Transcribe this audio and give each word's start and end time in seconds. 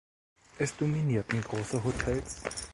Es 0.57 0.75
dominierten 0.75 1.41
große 1.41 1.83
Hotels. 1.83 2.37